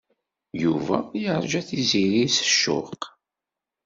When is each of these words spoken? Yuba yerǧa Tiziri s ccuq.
Yuba 0.63 0.97
yerǧa 1.21 1.61
Tiziri 1.67 2.25
s 2.35 2.37
ccuq. 2.49 3.01